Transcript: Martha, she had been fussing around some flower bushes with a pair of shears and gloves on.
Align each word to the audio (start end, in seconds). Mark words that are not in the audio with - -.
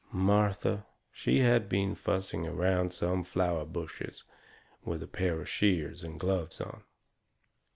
Martha, 0.11 0.83
she 1.11 1.37
had 1.41 1.69
been 1.69 1.93
fussing 1.93 2.47
around 2.47 2.91
some 2.91 3.23
flower 3.23 3.63
bushes 3.63 4.23
with 4.83 5.03
a 5.03 5.07
pair 5.07 5.39
of 5.39 5.47
shears 5.47 6.03
and 6.03 6.19
gloves 6.19 6.59
on. 6.59 6.81